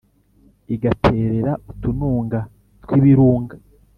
Igaterera 0.75 1.51
utununga 1.71 2.39
tw'ibirunga 2.83 3.55